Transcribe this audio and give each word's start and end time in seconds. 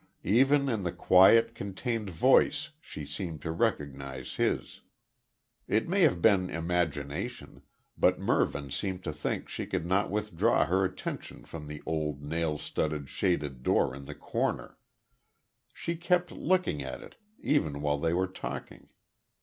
Even 0.25 0.67
in 0.67 0.81
the 0.81 0.91
quiet, 0.91 1.53
contained 1.53 2.09
voice, 2.09 2.71
she 2.81 3.05
seemed 3.05 3.39
to 3.43 3.51
recognise 3.51 4.37
his. 4.37 4.81
It 5.67 5.87
may 5.87 6.01
have 6.01 6.23
been 6.23 6.49
imagination, 6.49 7.61
but 7.95 8.17
Mervyn 8.17 8.71
seemed 8.71 9.03
to 9.03 9.13
think 9.13 9.47
she 9.47 9.67
could 9.67 9.85
not 9.85 10.09
withdraw 10.09 10.65
her 10.65 10.83
attention 10.83 11.45
from 11.45 11.67
the 11.67 11.83
old 11.85 12.19
nail 12.23 12.57
studded, 12.57 13.09
shaded 13.09 13.61
door 13.61 13.93
in 13.93 14.05
the 14.05 14.15
corner. 14.15 14.79
She 15.71 15.95
kept 15.95 16.31
looking 16.31 16.81
at 16.81 17.03
it 17.03 17.17
even 17.39 17.79
while 17.79 17.99
they 17.99 18.13
were 18.15 18.25
talking. 18.25 18.89